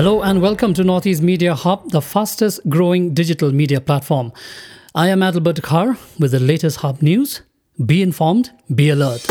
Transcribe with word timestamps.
Hello 0.00 0.22
and 0.22 0.40
welcome 0.40 0.72
to 0.72 0.82
Northeast 0.82 1.20
Media 1.20 1.54
Hub, 1.54 1.90
the 1.90 2.00
fastest 2.00 2.66
growing 2.70 3.12
digital 3.12 3.52
media 3.52 3.82
platform. 3.82 4.32
I 4.94 5.08
am 5.08 5.20
Adalbert 5.20 5.60
Kar 5.60 5.98
with 6.18 6.30
the 6.30 6.40
latest 6.40 6.78
Hub 6.78 7.02
news. 7.02 7.42
Be 7.84 8.00
informed, 8.00 8.50
be 8.74 8.88
alert. 8.88 9.26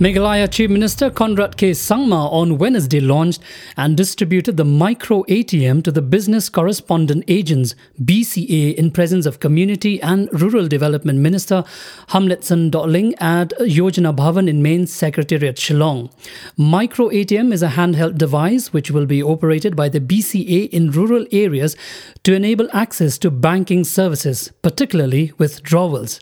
Meghalaya 0.00 0.50
Chief 0.50 0.70
Minister 0.70 1.10
Conrad 1.10 1.58
K. 1.58 1.72
Sangma 1.72 2.32
on 2.32 2.56
Wednesday 2.56 3.00
launched 3.00 3.42
and 3.76 3.98
distributed 3.98 4.56
the 4.56 4.64
Micro 4.64 5.24
ATM 5.24 5.84
to 5.84 5.92
the 5.92 6.00
Business 6.00 6.48
Correspondent 6.48 7.22
Agents 7.28 7.74
BCA 8.02 8.74
in 8.76 8.92
presence 8.92 9.26
of 9.26 9.40
Community 9.40 10.00
and 10.00 10.30
Rural 10.32 10.68
Development 10.68 11.18
Minister 11.18 11.64
Hamletson 12.08 12.70
Dohling 12.70 13.14
at 13.16 13.50
Yojana 13.58 14.16
Bhavan 14.16 14.48
in 14.48 14.62
Main 14.62 14.86
Secretariat 14.86 15.56
Shillong. 15.56 16.10
Micro 16.56 17.10
ATM 17.10 17.52
is 17.52 17.62
a 17.62 17.68
handheld 17.68 18.16
device 18.16 18.72
which 18.72 18.90
will 18.90 19.04
be 19.04 19.22
operated 19.22 19.76
by 19.76 19.90
the 19.90 20.00
BCA 20.00 20.70
in 20.70 20.90
rural 20.92 21.26
areas 21.30 21.76
to 22.22 22.32
enable 22.32 22.70
access 22.72 23.18
to 23.18 23.30
banking 23.30 23.84
services, 23.84 24.50
particularly 24.62 25.32
withdrawals. 25.36 26.20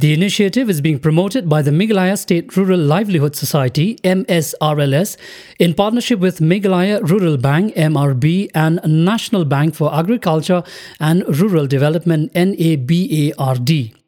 The 0.00 0.12
initiative 0.12 0.68
is 0.68 0.80
being 0.80 0.98
promoted 0.98 1.48
by 1.48 1.62
the 1.62 1.70
Meghalaya 1.70 2.18
State 2.18 2.56
Rural 2.56 2.80
Livelihood 2.80 3.34
Society 3.34 3.96
MSRLS 4.04 5.16
in 5.58 5.74
partnership 5.74 6.20
with 6.20 6.40
Meghalaya 6.40 7.00
Rural 7.08 7.36
Bank 7.36 7.74
MRB 7.74 8.50
and 8.54 8.80
National 8.84 9.44
Bank 9.44 9.74
for 9.74 9.94
Agriculture 9.94 10.62
and 11.00 11.24
Rural 11.40 11.66
Development 11.66 12.32
NABARD. 12.34 14.05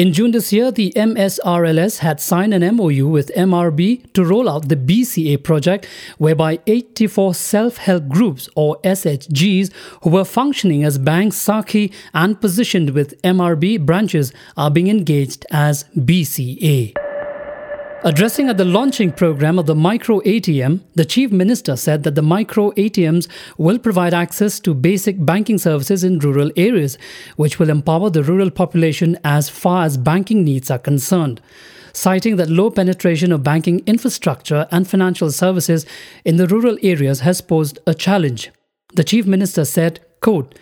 In 0.00 0.14
June 0.14 0.30
this 0.30 0.50
year, 0.50 0.70
the 0.70 0.94
MSRLS 0.96 1.98
had 1.98 2.22
signed 2.22 2.54
an 2.54 2.74
MOU 2.74 3.06
with 3.06 3.30
MRB 3.36 4.10
to 4.14 4.24
roll 4.24 4.48
out 4.48 4.70
the 4.70 4.74
BCA 4.74 5.44
project, 5.44 5.86
whereby 6.16 6.58
84 6.66 7.34
self 7.34 7.76
help 7.76 8.08
groups, 8.08 8.48
or 8.56 8.78
SHGs, 8.82 9.70
who 10.02 10.08
were 10.08 10.24
functioning 10.24 10.84
as 10.84 10.96
bank 10.96 11.34
Sakhi 11.34 11.92
and 12.14 12.40
positioned 12.40 12.94
with 12.94 13.20
MRB 13.20 13.84
branches, 13.84 14.32
are 14.56 14.70
being 14.70 14.88
engaged 14.88 15.44
as 15.50 15.84
BCA. 15.94 16.99
Addressing 18.02 18.48
at 18.48 18.56
the 18.56 18.64
launching 18.64 19.12
program 19.12 19.58
of 19.58 19.66
the 19.66 19.74
Micro 19.74 20.20
ATM, 20.20 20.80
the 20.94 21.04
Chief 21.04 21.30
Minister 21.30 21.76
said 21.76 22.02
that 22.04 22.14
the 22.14 22.22
Micro 22.22 22.70
ATMs 22.70 23.28
will 23.58 23.78
provide 23.78 24.14
access 24.14 24.58
to 24.60 24.72
basic 24.72 25.22
banking 25.22 25.58
services 25.58 26.02
in 26.02 26.18
rural 26.18 26.50
areas, 26.56 26.96
which 27.36 27.58
will 27.58 27.68
empower 27.68 28.08
the 28.08 28.22
rural 28.22 28.50
population 28.50 29.18
as 29.22 29.50
far 29.50 29.84
as 29.84 29.98
banking 29.98 30.42
needs 30.44 30.70
are 30.70 30.78
concerned. 30.78 31.42
Citing 31.92 32.36
that 32.36 32.48
low 32.48 32.70
penetration 32.70 33.32
of 33.32 33.42
banking 33.42 33.82
infrastructure 33.86 34.66
and 34.70 34.88
financial 34.88 35.30
services 35.30 35.84
in 36.24 36.38
the 36.38 36.46
rural 36.46 36.78
areas 36.82 37.20
has 37.20 37.42
posed 37.42 37.80
a 37.86 37.92
challenge. 37.92 38.50
The 38.94 39.04
Chief 39.04 39.26
Minister 39.26 39.66
said, 39.66 40.00
quote, 40.22 40.54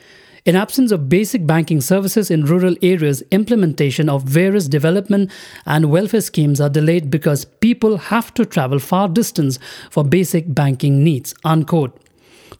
in 0.44 0.56
absence 0.56 0.90
of 0.92 1.08
basic 1.08 1.46
banking 1.46 1.80
services 1.80 2.30
in 2.30 2.44
rural 2.44 2.76
areas, 2.82 3.22
implementation 3.30 4.08
of 4.08 4.22
various 4.22 4.68
development 4.68 5.30
and 5.66 5.90
welfare 5.90 6.20
schemes 6.20 6.60
are 6.60 6.68
delayed 6.68 7.10
because 7.10 7.44
people 7.44 7.96
have 7.96 8.32
to 8.34 8.44
travel 8.44 8.78
far 8.78 9.08
distance 9.08 9.58
for 9.90 10.04
basic 10.04 10.54
banking 10.54 11.02
needs. 11.02 11.34
Unquote. 11.44 11.98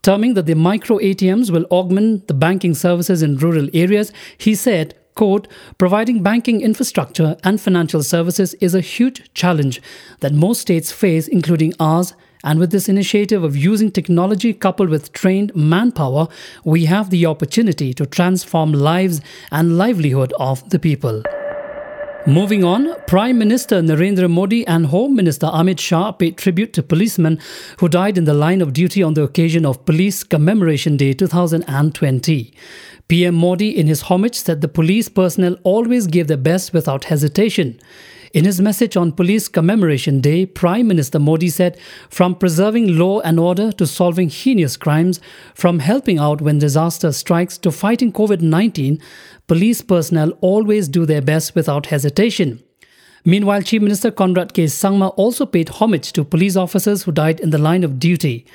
Terming 0.03 0.35
that 0.35 0.47
the 0.47 0.55
micro 0.55 0.99
ATMs 0.99 1.51
will 1.51 1.65
augment 1.71 2.29
the 2.29 2.35
banking 2.35 2.75
services 2.75 3.23
in 3.23 3.37
rural 3.37 3.69
areas, 3.75 4.13
he 4.37 4.55
said, 4.55 4.95
quote, 5.15 5.49
providing 5.79 6.23
banking 6.23 6.61
infrastructure 6.61 7.37
and 7.43 7.61
financial 7.61 8.03
services 8.03 8.55
is 8.55 8.75
a 8.75 8.81
huge 8.81 9.33
challenge 9.35 9.83
that 10.21 10.33
most 10.33 10.61
states 10.61 10.93
face, 10.93 11.27
including 11.27 11.75
ours, 11.81 12.15
and 12.45 12.59
with 12.59 12.71
this 12.71 12.89
initiative 12.89 13.43
of 13.43 13.57
using 13.57 13.91
technology 13.91 14.53
coupled 14.55 14.91
with 14.91 15.13
trained 15.13 15.55
manpower, 15.55 16.29
we 16.65 16.85
have 16.85 17.11
the 17.11 17.27
opportunity 17.27 17.93
to 17.95 18.07
transform 18.07 18.73
lives 18.73 19.21
and 19.51 19.77
livelihood 19.77 20.33
of 20.39 20.69
the 20.71 20.79
people. 20.79 21.23
Moving 22.27 22.63
on, 22.63 22.95
Prime 23.07 23.39
Minister 23.39 23.81
Narendra 23.81 24.31
Modi 24.31 24.67
and 24.67 24.87
Home 24.87 25.17
Minister 25.17 25.47
Amit 25.47 25.81
Shah 25.81 26.13
paid 26.13 26.37
tribute 26.37 26.75
to 26.75 26.83
policemen 26.83 27.39
who 27.79 27.89
died 27.89 28.19
in 28.19 28.25
the 28.25 28.35
line 28.35 28.61
of 28.61 28.75
duty 28.75 29.03
on 29.03 29.15
the 29.15 29.23
occasion 29.23 29.65
of 29.65 29.85
Police 29.87 30.25
Commemoration 30.25 30.99
Day 30.99 31.15
2020. 31.15 32.53
PM 33.09 33.35
Modi, 33.35 33.71
in 33.71 33.87
his 33.87 34.03
homage, 34.03 34.35
said 34.35 34.61
the 34.61 34.69
police 34.69 35.09
personnel 35.09 35.57
always 35.63 36.07
gave 36.07 36.27
their 36.27 36.37
best 36.37 36.75
without 36.75 37.05
hesitation. 37.05 37.81
In 38.35 38.45
his 38.45 38.61
message 38.61 38.95
on 38.95 39.13
Police 39.13 39.49
Commemoration 39.49 40.21
Day, 40.21 40.45
Prime 40.45 40.87
Minister 40.87 41.19
Modi 41.19 41.49
said, 41.49 41.79
From 42.11 42.35
preserving 42.35 42.99
law 42.99 43.21
and 43.21 43.41
order 43.41 43.73
to 43.73 43.87
solving 43.87 44.29
heinous 44.29 44.77
crimes, 44.77 45.19
from 45.55 45.79
helping 45.79 46.19
out 46.19 46.43
when 46.43 46.59
disaster 46.59 47.11
strikes 47.13 47.57
to 47.59 47.73
fighting 47.73 48.13
COVID 48.13 48.43
19, 48.43 49.01
police 49.47 49.81
personnel 49.81 50.33
always 50.43 50.89
do 50.89 51.07
their 51.07 51.23
best 51.23 51.55
without 51.55 51.87
hesitation. 51.87 52.63
Meanwhile, 53.25 53.63
Chief 53.63 53.81
Minister 53.81 54.11
Conrad 54.11 54.53
K. 54.53 54.65
Sangma 54.65 55.15
also 55.17 55.47
paid 55.47 55.71
homage 55.71 56.13
to 56.13 56.23
police 56.23 56.55
officers 56.55 57.05
who 57.05 57.13
died 57.13 57.41
in 57.41 57.49
the 57.49 57.59
line 57.59 57.83
of 57.83 57.99
duty. 57.99 58.47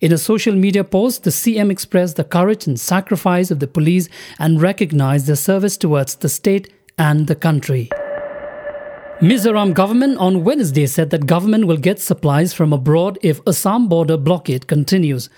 In 0.00 0.12
a 0.12 0.18
social 0.18 0.54
media 0.54 0.82
post, 0.82 1.22
the 1.22 1.30
CM 1.30 1.70
expressed 1.70 2.16
the 2.16 2.24
courage 2.24 2.66
and 2.66 2.80
sacrifice 2.80 3.52
of 3.52 3.60
the 3.60 3.68
police 3.68 4.08
and 4.40 4.60
recognized 4.60 5.26
their 5.26 5.36
service 5.36 5.76
towards 5.76 6.16
the 6.16 6.28
state 6.28 6.72
and 6.98 7.28
the 7.28 7.36
country. 7.36 7.90
Mizoram 9.20 9.74
government 9.74 10.16
on 10.16 10.44
Wednesday 10.44 10.86
said 10.86 11.10
that 11.10 11.26
government 11.26 11.66
will 11.66 11.76
get 11.76 12.00
supplies 12.00 12.54
from 12.54 12.72
abroad 12.72 13.18
if 13.20 13.46
Assam 13.46 13.86
border 13.86 14.16
blockade 14.16 14.66
continues. 14.66 15.28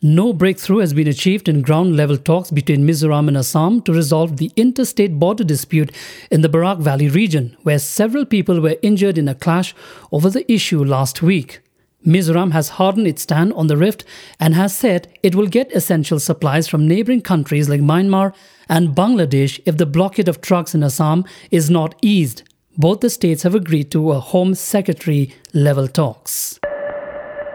No 0.00 0.32
breakthrough 0.32 0.78
has 0.78 0.94
been 0.94 1.08
achieved 1.08 1.48
in 1.48 1.60
ground 1.60 1.96
level 1.96 2.16
talks 2.16 2.52
between 2.52 2.86
Mizoram 2.86 3.26
and 3.26 3.36
Assam 3.36 3.82
to 3.82 3.92
resolve 3.92 4.36
the 4.36 4.52
interstate 4.54 5.18
border 5.18 5.42
dispute 5.42 5.90
in 6.30 6.42
the 6.42 6.48
Barak 6.48 6.78
Valley 6.78 7.08
region, 7.08 7.56
where 7.64 7.80
several 7.80 8.24
people 8.24 8.60
were 8.60 8.76
injured 8.80 9.18
in 9.18 9.26
a 9.26 9.34
clash 9.34 9.74
over 10.12 10.30
the 10.30 10.50
issue 10.50 10.84
last 10.84 11.20
week. 11.20 11.62
Mizoram 12.06 12.52
has 12.52 12.68
hardened 12.68 13.08
its 13.08 13.22
stand 13.22 13.52
on 13.54 13.66
the 13.66 13.76
rift 13.76 14.04
and 14.38 14.54
has 14.54 14.76
said 14.76 15.08
it 15.24 15.34
will 15.34 15.48
get 15.48 15.72
essential 15.72 16.20
supplies 16.20 16.68
from 16.68 16.86
neighboring 16.86 17.22
countries 17.22 17.68
like 17.68 17.80
Myanmar 17.80 18.34
and 18.68 18.90
Bangladesh 18.90 19.58
if 19.66 19.78
the 19.78 19.86
blockade 19.86 20.28
of 20.28 20.40
trucks 20.40 20.76
in 20.76 20.84
Assam 20.84 21.24
is 21.50 21.68
not 21.68 21.96
eased 22.02 22.44
both 22.76 23.00
the 23.00 23.10
states 23.10 23.42
have 23.42 23.54
agreed 23.54 23.90
to 23.90 24.12
a 24.12 24.20
Home 24.20 24.54
Secretary 24.54 25.34
level 25.52 25.88
talks. 25.88 26.58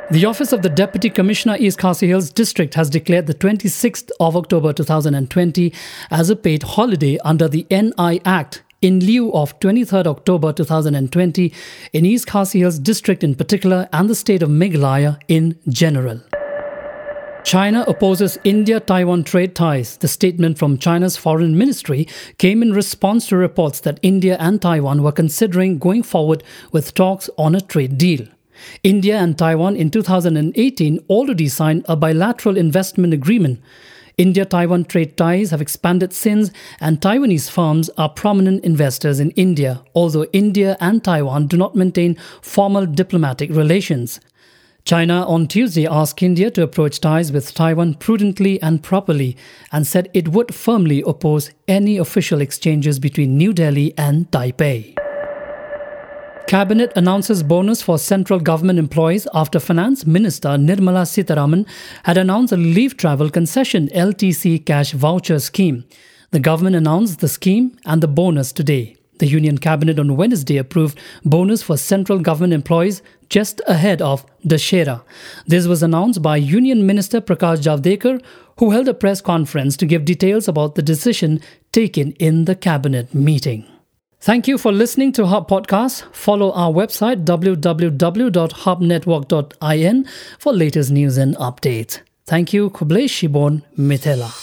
The 0.10 0.26
Office 0.26 0.54
of 0.54 0.62
the 0.62 0.70
Deputy 0.70 1.10
Commissioner 1.10 1.58
East 1.60 1.80
Khasi 1.80 2.08
Hills 2.08 2.32
District 2.32 2.74
has 2.76 2.90
declared 2.90 3.28
the 3.28 3.34
26th 3.34 4.10
of 4.22 4.38
October 4.38 4.72
2020 4.72 5.74
as 6.12 6.30
a 6.30 6.36
paid 6.36 6.64
holiday 6.64 7.18
under 7.26 7.50
the 7.50 7.68
NI 7.70 8.22
Act 8.24 8.64
in 8.82 9.00
lieu 9.00 9.34
of 9.34 9.60
23rd 9.60 10.08
October 10.08 10.54
2020 10.54 11.52
in 11.92 12.06
East 12.06 12.28
Khasi 12.28 12.60
Hills 12.60 12.80
District 12.80 13.24
in 13.24 13.36
particular 13.36 13.90
and 13.92 14.10
the 14.10 14.16
state 14.16 14.42
of 14.42 14.50
Meghalaya 14.50 15.20
in 15.28 15.60
general. 15.68 16.22
China 17.48 17.86
opposes 17.88 18.38
India 18.44 18.78
Taiwan 18.78 19.24
trade 19.24 19.56
ties. 19.56 19.96
The 19.96 20.10
statement 20.10 20.58
from 20.58 20.78
China's 20.78 21.16
foreign 21.16 21.58
ministry 21.58 22.06
came 22.40 22.62
in 22.62 22.74
response 22.74 23.30
to 23.30 23.38
reports 23.38 23.80
that 23.80 24.02
India 24.02 24.36
and 24.38 24.62
Taiwan 24.62 25.02
were 25.02 25.14
considering 25.14 25.78
going 25.78 26.04
forward 26.04 26.44
with 26.74 26.94
talks 26.94 27.30
on 27.38 27.56
a 27.56 27.62
trade 27.62 27.98
deal. 27.98 28.28
India 28.84 29.18
and 29.18 29.38
Taiwan 29.38 29.78
in 29.78 29.90
2018 29.90 31.00
already 31.10 31.48
signed 31.48 31.86
a 31.88 31.96
bilateral 31.96 32.58
investment 32.58 33.14
agreement. 33.14 33.62
India 34.18 34.44
Taiwan 34.44 34.84
trade 34.84 35.16
ties 35.16 35.52
have 35.52 35.62
expanded 35.62 36.12
since, 36.12 36.52
and 36.82 37.00
Taiwanese 37.00 37.50
firms 37.50 37.90
are 37.98 38.10
prominent 38.10 38.66
investors 38.66 39.22
in 39.22 39.32
India, 39.32 39.82
although 39.96 40.26
India 40.34 40.76
and 40.82 41.02
Taiwan 41.02 41.48
do 41.48 41.56
not 41.56 41.78
maintain 41.78 42.18
formal 42.42 42.86
diplomatic 42.86 43.50
relations. 43.52 44.20
China 44.88 45.26
on 45.28 45.46
Tuesday 45.48 45.86
asked 45.86 46.24
India 46.24 46.50
to 46.50 46.64
approach 46.64 47.02
ties 47.02 47.30
with 47.30 47.54
Taiwan 47.54 47.96
prudently 47.96 48.58
and 48.62 48.82
properly 48.82 49.36
and 49.74 49.86
said 49.86 50.10
it 50.14 50.30
would 50.30 50.56
firmly 50.56 51.04
oppose 51.06 51.52
any 51.68 51.98
official 51.98 52.40
exchanges 52.40 52.98
between 52.98 53.38
New 53.38 53.52
Delhi 53.52 53.94
and 53.98 54.32
Taipei. 54.32 54.96
Cabinet 56.48 56.94
announces 56.96 57.44
bonus 57.44 57.82
for 57.82 58.00
central 58.00 58.40
government 58.40 58.80
employees 58.80 59.28
after 59.34 59.60
Finance 59.60 60.08
Minister 60.08 60.52
Nirmala 60.52 61.04
Sitharaman 61.04 61.68
had 62.06 62.18
announced 62.18 62.54
a 62.54 62.58
leave 62.58 62.96
travel 62.96 63.30
concession 63.30 63.90
LTC 63.90 64.66
cash 64.66 64.94
voucher 64.94 65.40
scheme. 65.40 65.84
The 66.32 66.40
government 66.40 66.78
announced 66.78 67.20
the 67.20 67.28
scheme 67.28 67.78
and 67.86 68.02
the 68.02 68.08
bonus 68.08 68.54
today. 68.54 68.96
The 69.20 69.28
Union 69.28 69.58
Cabinet 69.58 70.00
on 70.00 70.16
Wednesday 70.16 70.58
approved 70.58 70.98
bonus 71.26 71.64
for 71.64 71.78
central 71.78 72.20
government 72.20 72.54
employees 72.54 73.02
just 73.30 73.62
ahead 73.68 74.02
of 74.02 74.26
Dussehra. 74.46 75.02
This 75.46 75.68
was 75.68 75.84
announced 75.84 76.22
by 76.22 76.38
Union 76.38 76.86
Minister 76.86 77.20
Prakash 77.22 77.62
Javadekar, 77.62 78.22
who 78.58 78.72
held 78.72 78.88
a 78.88 78.94
press 78.94 79.20
conference 79.22 79.76
to 79.78 79.86
give 79.86 80.06
details 80.06 80.48
about 80.48 80.76
the 80.76 80.82
decision 80.82 81.42
taken 81.72 82.14
in 82.14 82.46
the 82.46 82.56
cabinet 82.56 83.14
meeting. 83.14 83.66
Thank 84.20 84.48
you 84.48 84.58
for 84.58 84.72
listening 84.72 85.12
to 85.14 85.28
Hub 85.28 85.48
Podcast. 85.48 86.04
Follow 86.14 86.52
our 86.54 86.72
website 86.72 87.24
www.hubnetwork.in 87.24 90.06
for 90.40 90.54
latest 90.54 90.90
news 90.92 91.18
and 91.18 91.36
updates. 91.36 92.00
Thank 92.26 92.52
you, 92.52 92.72
Kublai 92.72 93.08
Shibon 93.08 93.62
Mitela. 93.78 94.34